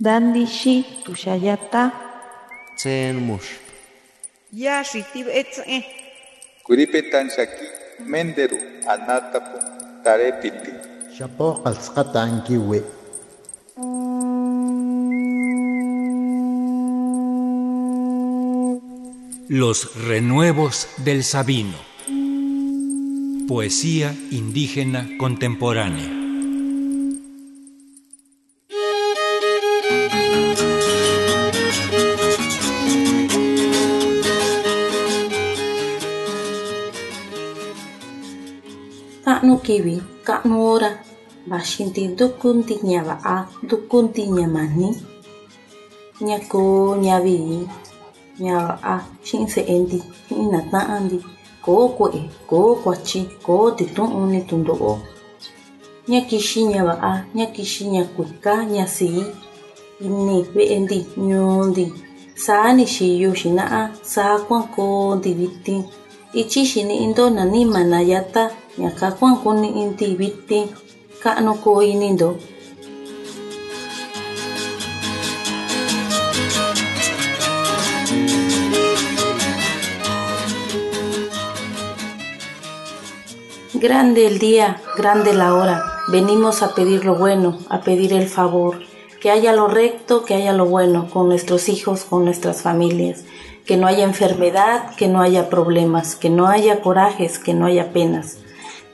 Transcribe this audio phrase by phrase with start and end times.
[0.00, 1.92] Dandishi tushayata.
[2.76, 3.46] Tsen mush.
[4.52, 5.84] Yashi tibetze.
[6.66, 7.66] Kuripetan shaki
[8.10, 8.58] menderu
[8.90, 9.58] anatapu
[10.02, 10.72] tarepiti.
[11.16, 12.82] Shapo qalsqata ankiwi.
[19.48, 21.78] Los renuevos del Sabino.
[23.46, 26.23] Poesía indígena contemporánea.
[39.66, 39.94] kiwi
[40.26, 40.90] kak nuora
[41.50, 43.34] bashinti dukunti ñaba'a
[43.68, 44.88] dukunti ñamani
[46.28, 46.60] ñaku
[47.06, 47.58] ñavi'i
[48.44, 51.18] ñaba'a chi'in se'endi ko nata'anti
[51.64, 54.40] koo kue'e koo kuachi koo titu'un ni
[57.08, 59.08] a nyaki shi nyaku ka nyasi
[60.06, 61.86] ini ve'endi ñuundi.
[62.44, 63.80] Sani xiyu xina'a
[64.12, 65.82] sakuan di vitin
[66.40, 68.42] ichi xini'into mana nayata
[68.78, 70.68] nani manayata, ñaka kuankuni'indi vitin.
[71.22, 72.36] Ka'nu koo inindo.
[83.74, 85.82] Grande el día, grande la hora.
[86.08, 88.80] Venimos a pedir lo bueno, a pedir el favor.
[89.20, 93.24] Que haya lo recto, que haya lo bueno con nuestros hijos, con nuestras familias.
[93.66, 97.92] Que no haya enfermedad, que no haya problemas, que no haya corajes, que no haya
[97.92, 98.38] penas.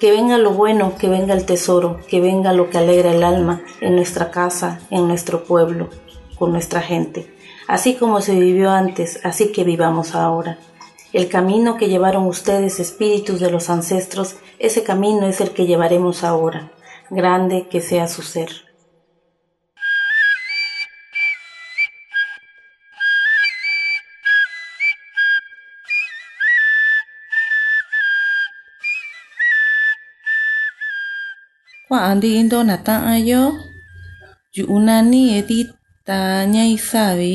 [0.01, 3.61] Que venga lo bueno, que venga el tesoro, que venga lo que alegra el alma
[3.83, 5.91] en nuestra casa, en nuestro pueblo,
[6.39, 7.33] con nuestra gente.
[7.69, 10.59] Así como se vivió antes, así que vivamos ahora.
[11.13, 16.25] El camino que llevaron ustedes, espíritus de los ancestros, ese camino es el que llevaremos
[16.25, 16.73] ahora.
[17.11, 18.70] Grande que sea su ser.
[31.91, 33.43] Kua'andi indo nata'ayo
[34.57, 35.23] yu'unani
[36.55, 37.35] ñay savi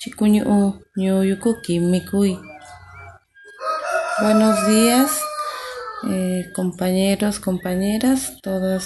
[0.00, 0.58] chikuñu'u
[1.00, 2.32] ñuyuku kimikuy.
[4.20, 5.10] Buenos días,
[6.12, 8.84] eh, compañeros, compañeras, todas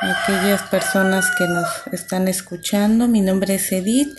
[0.00, 3.08] aquellas personas que nos están escuchando.
[3.08, 4.12] Mi nombre es Edith,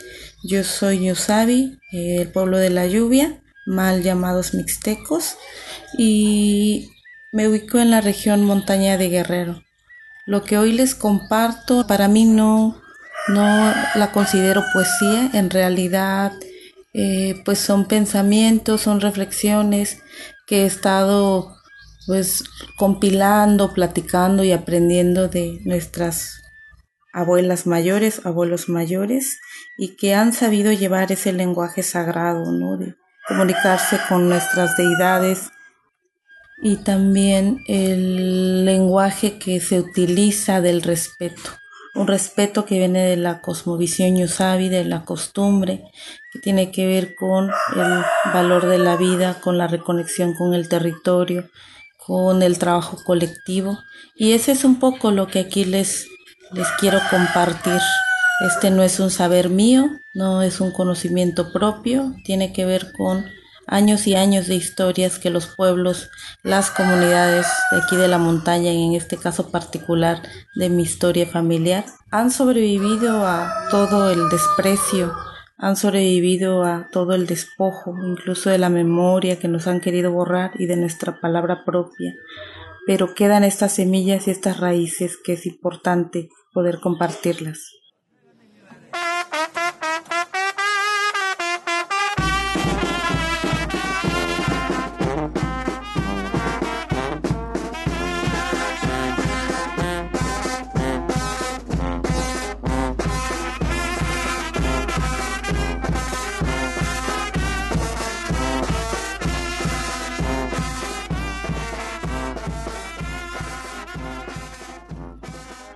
[0.43, 5.37] yo soy Ñusabi, el pueblo de la lluvia, mal llamados mixtecos,
[5.97, 6.89] y
[7.31, 9.70] me ubico en la región montaña de Guerrero.
[10.25, 12.79] Lo que hoy les comparto para mí no,
[13.27, 16.33] no la considero poesía, en realidad
[16.93, 19.97] eh, pues son pensamientos, son reflexiones
[20.45, 21.55] que he estado
[22.07, 22.43] pues
[22.77, 26.41] compilando, platicando y aprendiendo de nuestras
[27.13, 29.39] abuelas mayores, abuelos mayores
[29.77, 32.77] y que han sabido llevar ese lenguaje sagrado, ¿no?
[32.77, 32.95] De
[33.27, 35.51] comunicarse con nuestras deidades
[36.61, 41.51] y también el lenguaje que se utiliza del respeto,
[41.95, 45.83] un respeto que viene de la cosmovisión yusabi, de la costumbre,
[46.31, 50.69] que tiene que ver con el valor de la vida, con la reconexión con el
[50.69, 51.49] territorio,
[51.97, 53.79] con el trabajo colectivo.
[54.15, 56.07] Y ese es un poco lo que aquí les,
[56.53, 57.81] les quiero compartir.
[58.47, 63.25] Este no es un saber mío, no es un conocimiento propio, tiene que ver con
[63.67, 66.09] años y años de historias que los pueblos,
[66.43, 70.21] las comunidades de aquí de la montaña, y en este caso particular
[70.55, 75.13] de mi historia familiar, han sobrevivido a todo el desprecio,
[75.57, 80.51] han sobrevivido a todo el despojo, incluso de la memoria que nos han querido borrar
[80.55, 82.13] y de nuestra palabra propia.
[82.87, 87.80] Pero quedan estas semillas y estas raíces que es importante poder compartirlas.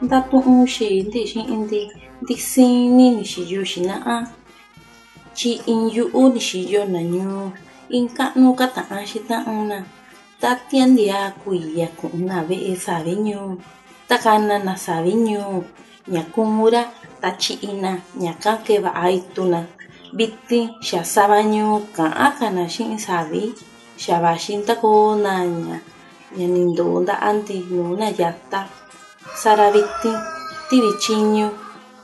[0.03, 1.81] Nda tu'uxi ndixi indi
[2.21, 4.17] ndisini nixiyoxina á,
[5.37, 7.43] chi in yu'u nixiyona ñuu
[7.97, 9.77] in ka'nu kata'anxi ta'unna
[10.41, 13.49] tatia ntia kuiya ku'una ve'e savi ñuu
[14.09, 15.55] takana na savi ñuu
[16.13, 16.81] ña kumura
[17.21, 17.91] tachi'ina
[18.23, 19.59] ñaka keva'a ituna
[20.17, 23.43] viti xa sava ñuu ka'an kana xi'in savi
[24.03, 25.33] xa vaxi ntakona
[26.37, 28.61] ña nindo'o nda anti nuu na yata.
[29.35, 30.15] Sara vitin
[30.69, 31.51] tivityiñu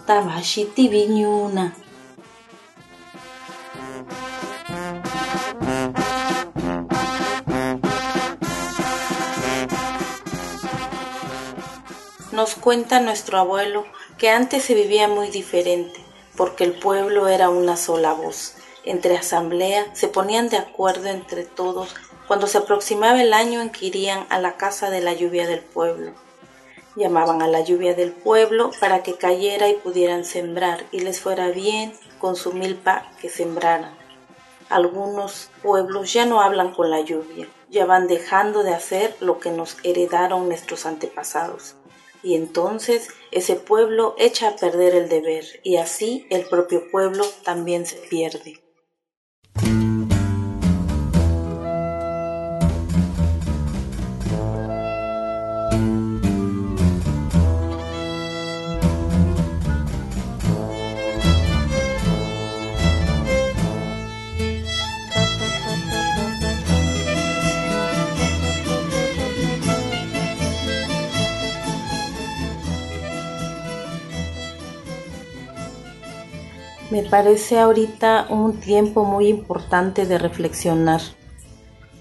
[0.06, 1.74] tabashiti viñuna.
[12.32, 13.86] Nos cuenta nuestro abuelo
[14.18, 16.00] que antes se vivía muy diferente,
[16.36, 18.56] porque el pueblo era una sola voz.
[18.84, 21.96] Entre asamblea se ponían de acuerdo entre todos
[22.28, 25.62] cuando se aproximaba el año en que irían a la casa de la lluvia del
[25.62, 26.14] pueblo.
[26.96, 31.50] Llamaban a la lluvia del pueblo para que cayera y pudieran sembrar y les fuera
[31.50, 33.92] bien con su milpa que sembraran.
[34.70, 39.52] Algunos pueblos ya no hablan con la lluvia, ya van dejando de hacer lo que
[39.52, 41.76] nos heredaron nuestros antepasados.
[42.24, 47.86] Y entonces ese pueblo echa a perder el deber y así el propio pueblo también
[47.86, 48.62] se pierde.
[76.92, 81.00] Me parece ahorita un tiempo muy importante de reflexionar,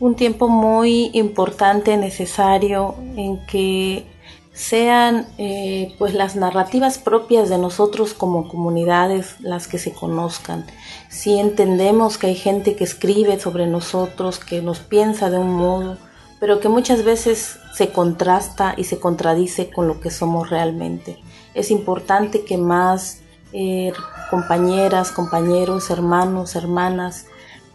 [0.00, 4.04] un tiempo muy importante, necesario, en que
[4.52, 10.66] sean eh, pues las narrativas propias de nosotros como comunidades las que se conozcan.
[11.08, 15.98] Si entendemos que hay gente que escribe sobre nosotros, que nos piensa de un modo,
[16.40, 21.18] pero que muchas veces se contrasta y se contradice con lo que somos realmente.
[21.54, 23.20] Es importante que más
[23.52, 23.92] eh,
[24.30, 27.26] compañeras, compañeros, hermanos, hermanas,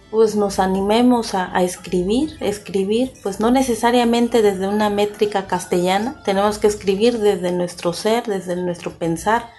[0.09, 6.67] pues nos animemos a, escribir, escribir, pues no necesariamente desde una métrica castellana, tenemos que
[6.67, 9.49] escribir desde nuestro ser, desde nuestro pensar,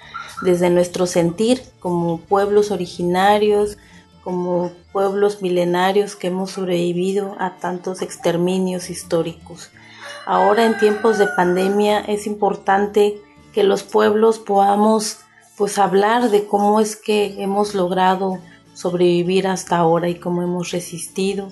[0.41, 3.77] desde nuestro sentir como pueblos originarios,
[4.25, 9.71] como pueblos milenarios que hemos sobrevivido a tantos exterminios históricos.
[10.25, 13.21] Ahora en tiempos de pandemia es importante
[13.53, 15.19] que los pueblos podamos
[15.57, 18.39] pues hablar de cómo es que hemos logrado
[18.75, 21.49] sobrevivir hasta ahora y cómo hemos resistido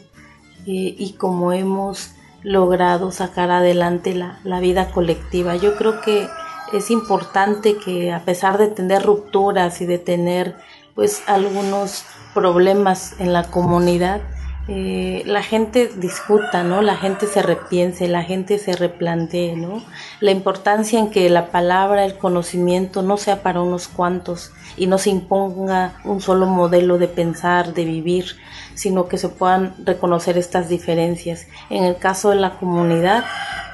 [0.67, 2.11] eh, y cómo hemos
[2.43, 5.57] logrado sacar adelante la, la vida colectiva.
[5.57, 6.29] Yo creo que
[6.73, 10.57] es importante que a pesar de tener rupturas y de tener
[10.95, 12.05] pues algunos
[12.35, 14.21] problemas en la comunidad,
[14.67, 16.81] eh, la gente discuta, ¿no?
[16.81, 19.83] La gente se repiense, la gente se replantee, ¿no?
[20.21, 24.97] La importancia en que la palabra, el conocimiento no sea para unos cuantos y no
[24.97, 28.37] se imponga un solo modelo de pensar, de vivir,
[28.75, 31.47] sino que se puedan reconocer estas diferencias.
[31.69, 33.25] En el caso de la comunidad,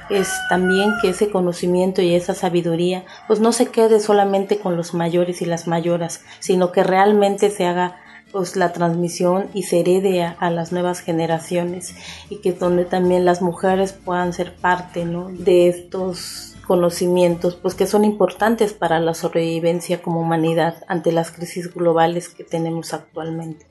[0.09, 4.93] es también que ese conocimiento y esa sabiduría pues no se quede solamente con los
[4.93, 7.95] mayores y las mayoras, sino que realmente se haga
[8.31, 11.95] pues la transmisión y se herede a, las nuevas generaciones
[12.29, 18.05] y que donde también las mujeres puedan ser parte de estos conocimientos pues que son
[18.05, 23.70] importantes para la sobrevivencia como humanidad ante las crisis globales que tenemos actualmente.